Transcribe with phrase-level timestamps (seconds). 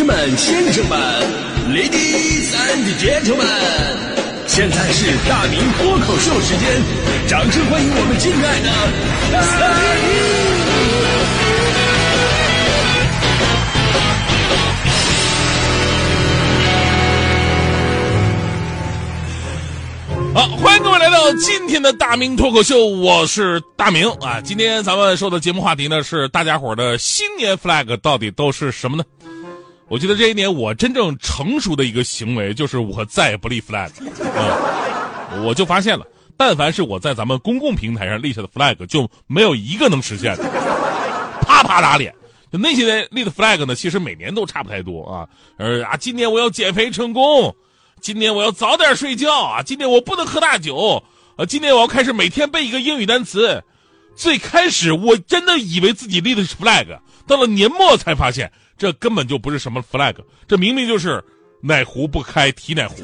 [0.00, 0.98] 士们、先生们、
[1.68, 3.44] Ladies and Gentlemen，
[4.46, 6.82] 现在是大明脱口秀时间，
[7.28, 8.70] 掌声欢迎我们敬爱的
[9.30, 9.42] 大
[20.32, 20.32] 明！
[20.32, 24.40] 好，欢迎各位来到今天的大明脱口秀，我是大明啊。
[24.40, 29.04] 今天咱们说的节目话题呢是大家伙的新年 flag 到底都是什么呢？
[29.90, 33.90] 我觉得这一年我真正成熟的一个行为就是我再也不立 flag
[34.36, 35.42] 啊！
[35.42, 36.06] 我就发现了，
[36.36, 40.44] 但凡是我在咱们公共平台上立下的 flag，就没有一个能实现的，
[41.42, 42.14] 啪啪打脸。
[42.52, 45.26] 就那些人立的 flag 呢，其实每年都差不太多啊。
[45.56, 47.52] 呃啊，今年我要减肥成功，
[48.00, 51.02] 今年我要早点睡觉啊，今年我不能喝大酒
[51.34, 53.60] 啊，今年我要开始每天背一个英语单词。
[54.14, 56.86] 最开始我真的以为自己立的是 flag，
[57.26, 58.52] 到了年末才发现。
[58.80, 60.14] 这根本就不是什么 flag，
[60.48, 61.22] 这明明就是
[61.60, 62.96] 哪壶不开提哪壶。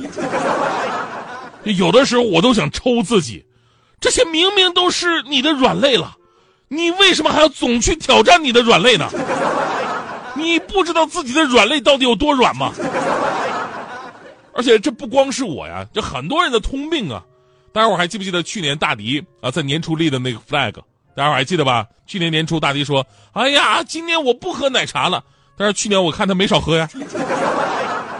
[1.64, 3.44] 有的时候我都想抽自己，
[4.00, 6.16] 这些明明都是你的软肋了，
[6.68, 9.06] 你为什么还要总去挑战你的软肋呢？
[10.34, 12.72] 你不知道自己的软肋到底有多软吗？
[14.54, 17.22] 而且这不光是我呀，这很多人的通病啊。
[17.70, 20.72] 大家伙还记不记得去年大迪啊在年初立的那个 flag？
[21.14, 21.86] 大家伙还记得吧？
[22.06, 25.22] 去年年初大迪说：“哎呀，今年我不喝奶茶了。”
[25.56, 26.88] 但是去年我看他没少喝呀，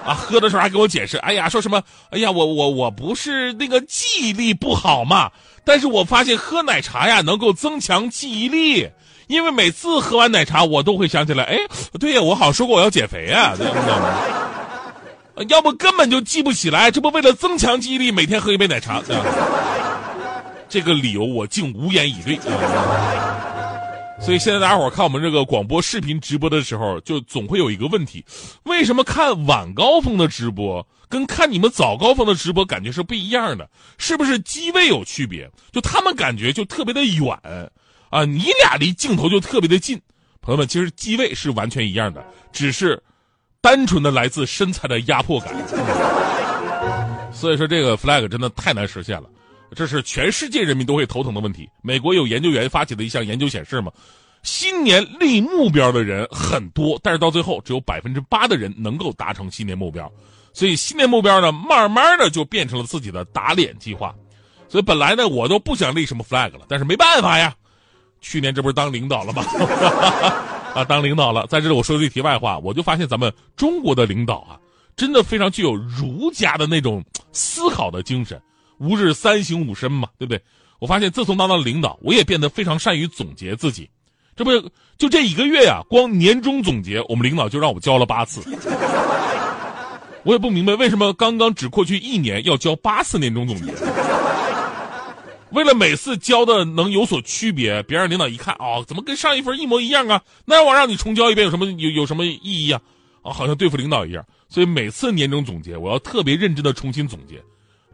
[0.06, 5.30] 啊，喝的时候还给我解释，哎呀，说什么，哎呀，我我我不是那个记忆力不好嘛，
[5.64, 8.88] 但是我发现喝奶茶呀能够增强记忆力，
[9.26, 11.58] 因为每次喝完奶茶我都会想起来，哎，
[12.00, 13.54] 对呀，我好像说过我要减肥啊，
[15.48, 19.02] 要不根本就记不起来，这不为了增强记忆力每天喝一杯奶茶，
[20.68, 22.38] 这个理由我竟无言以对。
[24.18, 28.24] 所以现在大家伙看我们这个广播视频直播的时候，就总会有一个问题：
[28.64, 33.68] 为什么看晚高峰的直播跟看你们早高峰的直播感觉是不一样的？
[33.98, 35.48] 是不是机位有区别？
[35.70, 37.70] 就他们感觉就特别的远，
[38.10, 40.00] 啊，你俩离镜头就特别的近。
[40.40, 43.00] 朋友们，其实机位是完全一样的，只是
[43.60, 45.54] 单纯的来自身材的压迫感。
[47.32, 49.28] 所以说这个 flag 真的太难实现了。
[49.74, 51.68] 这是全世界人民都会头疼的问题。
[51.82, 53.90] 美国有研究员发起的一项研究显示嘛，
[54.42, 60.10] 新年立目标的人很多，但是到最后只有百分之八的人能够达成新年目标。
[60.52, 64.14] 所以新年目标呢，慢慢的就变成了自己的打脸计划。
[64.68, 67.54] 所以本来呢，我都不想立什么 flag 了，但是没办法呀。
[68.20, 69.44] 去年这不是当领导了吗？
[70.74, 71.46] 啊，当领导了。
[71.46, 74.58] 在这里我说句题外话，我就发现咱们中国的领导啊，
[74.96, 78.40] 真的非常具有儒家的那种思考的精神。
[78.78, 80.40] 吾日三省吾身嘛，对不对？
[80.78, 83.88] 我发现自从当了领导，我也变得非常善于总结自己。
[84.36, 84.50] 这不
[84.98, 85.80] 就这一个月呀？
[85.88, 88.42] 光年终总结，我们领导就让我交了八次。
[90.24, 93.72] 我也不明白为什么刚刚只过去一年要交八次年终总结。
[95.52, 100.20] 为了每次交的能有所区别，别让领导一看啊，怎么跟上一份一模一样啊？
[100.44, 102.80] 那我让你重交一遍有什么有有什么意义啊？
[103.22, 104.22] 啊，好像对付领导一样。
[104.48, 107.42] 所以每次年终总结，我要特别认真的重新总结。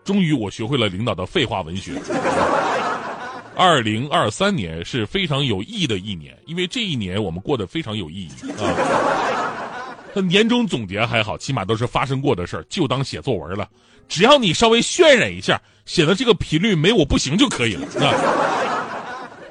[0.04, 1.92] 终于，我学会了领导的废话文学。
[3.54, 8.74] 二零二三年是非常有意义的一年，因为这一年我们过得非常有意义啊。
[10.14, 13.68] 他年终总结还好，起码都是发生过的事儿，就当写作文了。
[14.08, 18.12] 只要你稍微渲染一下，写的这个频率没我不行就可以了啊。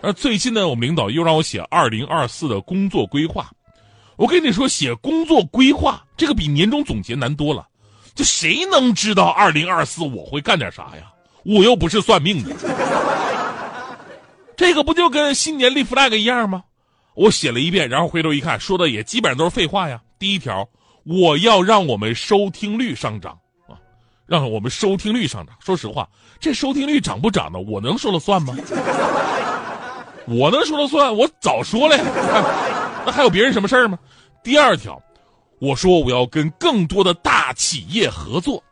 [0.02, 3.50] 而最近呢，我们领导又让我写二零二四的工作规划。
[4.18, 7.68] 我跟你说，写工作规划这个比年终总结难多了。
[8.14, 11.12] 就谁能知道二零二四我会干点啥呀？
[11.44, 12.56] 我又不是算命的。
[14.56, 16.64] 这个不就跟新年立 flag 一样吗？
[17.16, 20.00] 我写了一遍，然后回头一看，说的也基本上都是废话呀。
[20.20, 20.68] 第一条，
[21.04, 23.74] 我要让我们收听率上涨啊，
[24.28, 25.56] 让我们收听率上涨。
[25.60, 26.08] 说实话，
[26.40, 28.56] 这收听率涨不涨的，我能说了算吗？
[30.28, 32.04] 我能说了算，我早说了呀。
[33.06, 33.98] 那还有别人什么事儿吗？
[34.44, 35.02] 第二条。
[35.62, 38.64] 我说我要跟更多的大企业合作，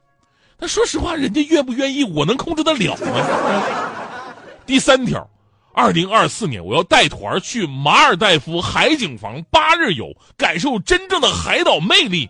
[0.57, 4.33] 那说实话，人家愿不愿意，我能控制得了吗？
[4.65, 5.29] 第三条，
[5.71, 12.27] 二零二四年我要带团去马尔代夫海景房八日游，感受真正的海岛魅力。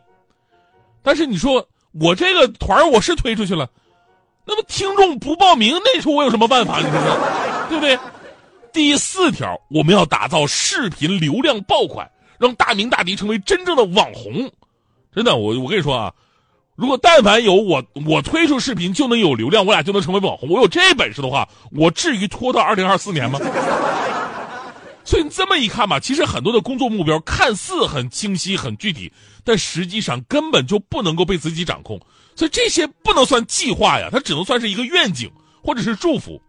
[1.01, 3.69] 但是你说我这个团我是推出去了，
[4.45, 6.79] 那么听众不报名，那时候我有什么办法？
[6.79, 7.97] 你说，对不对？
[8.73, 12.11] 第四条，我们要打造视频流量爆款。
[12.39, 14.49] 让大明大迪成为真正的网红，
[15.13, 16.13] 真的，我我跟你说啊，
[16.75, 20.49] 如果但凡有我，我推出视频就能有流量，我俩就能成为网红。
[20.49, 23.39] 我有这本事的话，我至于拖到二零二四年吗？
[25.03, 29.11] 所以你这么一看吧，其实很多的工作目标看似很清晰、很具体，
[29.43, 31.99] 但实际上根本就不能够被自己掌控。
[32.35, 35.29] 所以这些不能算计划呀，它只能算是一个愿景
[35.63, 36.41] 或者是祝福，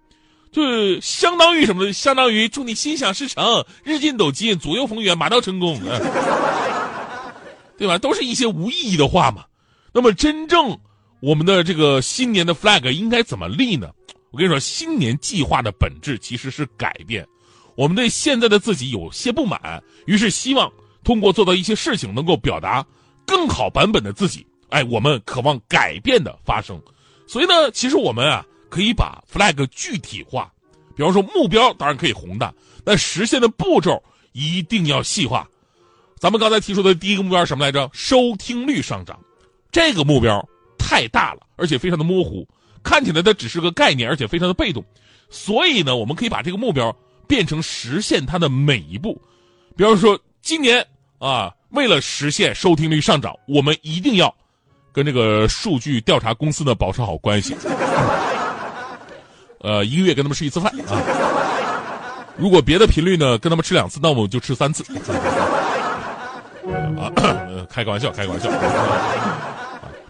[0.52, 1.92] 就相当于什么？
[1.92, 5.80] 相当于祝你心想事成、日进斗金、左右逢源、马到成功，
[7.78, 7.96] 对吧？
[7.98, 9.44] 都是一些无意义的话嘛。
[9.92, 10.78] 那么真正
[11.20, 13.90] 我们的这个新年的 flag 应该怎么立呢？
[14.32, 17.26] 我跟你说，新年计划的本质其实是改变。
[17.76, 20.70] 我们对现在的自己有些不满，于是希望
[21.02, 22.84] 通过做到一些事情，能够表达
[23.26, 24.46] 更好版本的自己。
[24.68, 26.80] 哎，我们渴望改变的发生，
[27.26, 30.50] 所以呢，其实我们啊可以把 flag 具体化，
[30.96, 34.02] 比方说目标当然可以宏大，但实现的步骤
[34.32, 35.46] 一定要细化。
[36.18, 37.90] 咱们刚才提出的第一个目标是什么来着？
[37.92, 39.18] 收听率上涨，
[39.70, 40.42] 这个目标
[40.78, 42.48] 太大了，而且非常的模糊，
[42.82, 44.82] 看起来它只是个概念，而且非常的被动。
[45.28, 46.96] 所以呢，我们可以把这个目标。
[47.26, 49.16] 变成实现它的每一步，
[49.76, 50.84] 比方说今年
[51.20, 54.34] 啊，为了实现收听率上涨，我们一定要
[54.92, 57.54] 跟这个数据调查公司呢保持好关系。
[59.60, 61.00] 呃，一个月跟他们吃一次饭啊。
[62.36, 64.82] 如果别的频率呢，跟他们吃两次，那我们就吃三次。
[66.98, 67.12] 啊，
[67.68, 68.50] 开个玩笑，开个玩笑。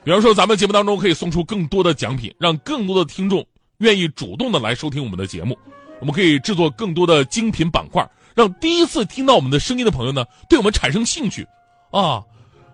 [0.04, 3.44] 比方说，咱们节目当中可以送出更多的奖品，让更多的听众
[3.78, 5.58] 愿意主动的来收听我们的节目。
[6.00, 11.46] 我们可以制作更多的精品板块，让第一次听到我们的声音的朋友呢，对我们产生兴趣，
[11.90, 12.22] 啊，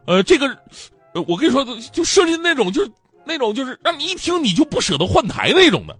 [0.04, 0.46] 呃，这个，
[1.12, 2.90] 呃，我跟你说，就设计那种，就是
[3.24, 5.96] 那种，就是让你一听你就不舍得换台那种的，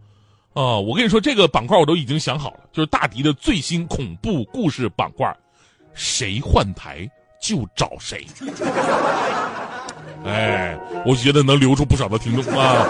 [0.57, 5.31] 啊，我跟你说，这个板块我都已经想好了，就是大迪的最新恐怖故事板块，
[5.93, 7.07] 谁换台
[7.39, 8.27] 就找谁，
[10.25, 10.75] 哎，
[11.05, 12.87] 我觉得能留住不少的听众啊，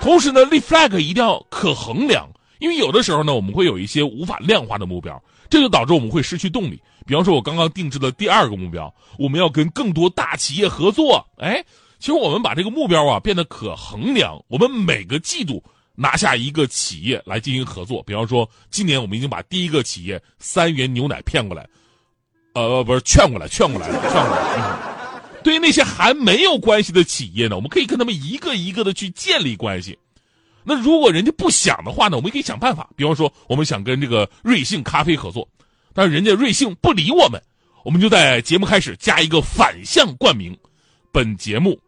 [0.00, 2.24] 同时呢，立 flag 一定要可衡量。
[2.60, 6.80] 因为有的时候呢，我们会有一些无法量化的目标，这就导致我们会失去动力。
[7.04, 11.22] 比方说，我刚刚定制的第二个目标，我们要跟更多大企业合作。
[11.36, 11.62] 哎，
[11.98, 15.62] 其实我们把这个目标啊变得可衡量，我们每个季度
[15.96, 18.02] 拿下一个企业来进行合作。
[18.04, 21.68] 比方说，今年我们已经把第一个企业三元牛奶骗过来，
[22.54, 24.78] 呃，不是劝过来，劝过来，劝过来。
[25.42, 29.98] 对于那些还没有关系的企业呢，我们可以跟他们一个一个的去建立关系。
[30.64, 32.90] 那如果人家不想的话呢，我们可以想办法。
[32.96, 35.48] 比方说，我们想跟这个瑞幸咖啡合作，
[35.94, 37.40] 但是人家瑞幸不理我们，
[37.84, 40.58] 我们就在节目开始加一个反向冠名：
[41.12, 41.78] 本节目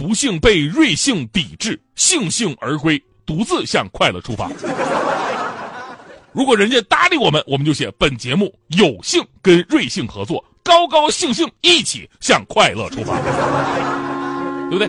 [0.00, 4.50] 不幸被瑞幸抵制，悻悻而归，独自向快乐出发。
[6.32, 13.20] 如果人家搭理我们，我们就写本节目有幸跟瑞幸合作，高高兴兴一起向快乐出发，
[14.70, 14.88] 对不对？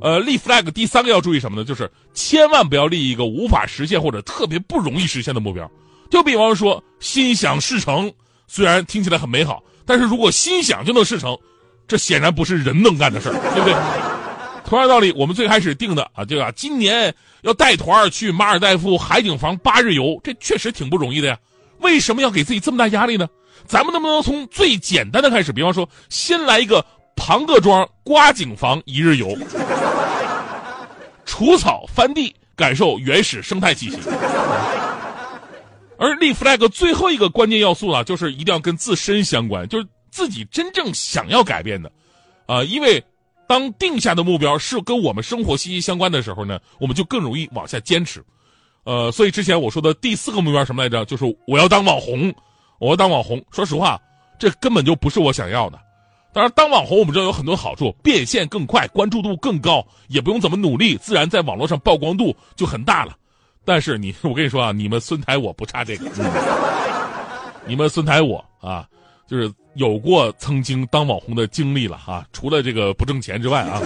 [0.00, 1.62] 呃，立 flag 第三个要注意什么呢？
[1.62, 5.70] 就是千万不要立一个无法实现或者特别不容易实现的目标。
[6.10, 8.10] 就比方说，心想事成，
[8.46, 11.36] 虽然听起来很美好，但是如果心想就能事成，
[11.86, 14.15] 这显然不是人能干的事儿，对不对？
[14.66, 21.38] 同样道理，我们最开始定的啊，这个今年要带团去马尔代夫海景房八日游，这确实挺不容易的呀。
[21.78, 23.26] 为什么要给自己这么大压力呢？
[23.64, 25.52] 咱们能不能从最简单的开始？
[25.52, 26.84] 比方说，先来一个。
[27.18, 29.34] 庞各庄刮景房一日游，
[31.24, 33.96] 除草翻地，感受原始生态气息。
[35.96, 41.90] 而立 flag 最后一个关键要素呢，就是一定要跟自身相关，就是自己真正想要改变的，
[42.44, 43.02] 啊，因为
[43.48, 48.24] 当定下的目标是跟我们生活息息相关的时候呢，我们就更容易往下坚持。
[48.84, 51.04] 呃，所以之前我说的第四个目标什么来着？
[51.04, 52.32] 就是我要当网红，
[52.78, 53.44] 我要当网红。
[53.50, 54.00] 说实话，
[54.38, 55.78] 这根本就不是我想要的。
[56.32, 63.16] 当然，当网红我们知道有很多好处，变现更快，关注度更高，也不用怎么努力，自然在网络上曝光度就很大了。
[63.64, 66.10] 但是你，我跟你说啊，你们孙台我不差这个，
[67.66, 68.86] 你们孙台我啊，
[69.26, 72.24] 就是有过曾经当网红的经历了啊。
[72.32, 73.80] 除了这个不挣钱之外啊，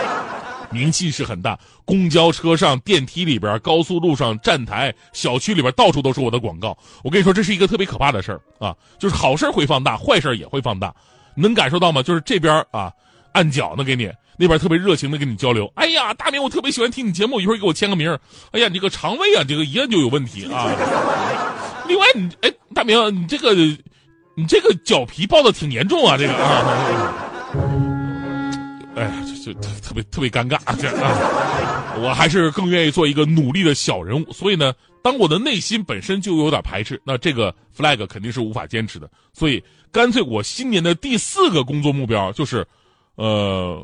[0.72, 6.76] 名气是很大，公交车上、电梯里边、高速路上、站台、小区里边，到处都是我的广告。
[7.02, 10.94] 我跟你说，这是一个特别可怕的事儿啊，就是好事会放大，坏事也会放大。
[11.34, 12.02] 能感受到吗？
[12.02, 12.92] 就是这边啊，
[13.32, 15.70] 按脚呢给你，那边特别热情的跟你交流。
[15.74, 18.16] 哎呀，大明，我特别喜欢听你节目，一会儿给我签个名。
[18.52, 20.70] 哎呀，你这个肠胃啊，这个一按就有问题啊。
[21.88, 23.54] 另外，你哎，大明，你这个，
[24.40, 26.64] 你这个脚皮爆的挺严重啊，这个啊。
[28.96, 29.12] 哎呀，
[29.44, 31.94] 就就特别特别尴尬这啊。
[32.02, 34.72] 我还是更愿意做一个努力的小人物，所以呢。
[35.02, 39.08] 当我的内心本身就有点排斥，那这个 flag 肯定是无法坚持的。
[39.32, 42.62] 所以，干脆我新年的第四个工作目标就是，
[43.14, 43.82] 呃，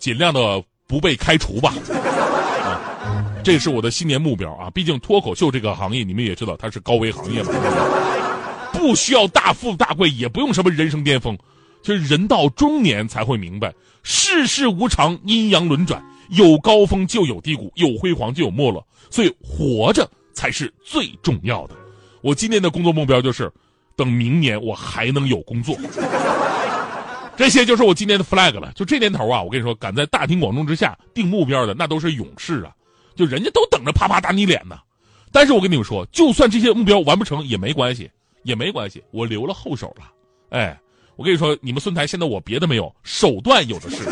[0.00, 1.72] 尽量的不被开除吧。
[2.64, 2.82] 啊，
[3.44, 4.68] 这是我的新年目标啊！
[4.70, 7.52] 毕竟脱口秀这个行业，你们也知道它是高危行业嘛，
[8.72, 11.36] 不需要大富大贵，也不用什么人生巅峰，
[11.82, 13.72] 就是人到中年才会明白，
[14.02, 21.74] 世事无常，阴阳轮转，有高峰就有低谷，有辉煌就有没落，所以活着才是最重要的。
[22.22, 23.50] 我今年的工作目标就是，
[23.96, 25.76] 等明年我还能有工作。
[27.36, 28.70] 这些就是我今年的 flag 了。
[28.74, 32.72] 就这年头啊，我跟你说，敢在大庭广众之下定目标的，那都是勇士啊！
[33.16, 34.78] 就人家都等着啪啪打你脸呢。
[35.32, 38.10] 但是我跟你们说，就算这些目标完不成也没关系，
[38.42, 40.04] 也没关系，我留了后手了。
[40.50, 40.78] 哎，
[41.16, 44.08] 我跟你说，你们孙台现在我别的没有，手段有的是。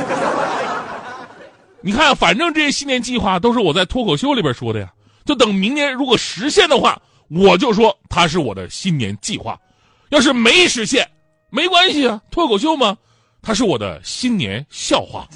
[1.80, 4.92] 你看，反正这些新年计划都是我在脱口秀里边说的呀。
[5.24, 9.54] 就等明年如果实现的话，我就说它是我的新年计划；
[10.08, 11.08] 要是没实现，
[11.50, 12.96] 没关系啊，脱口秀嘛。
[13.40, 15.28] 它是我的新年笑话。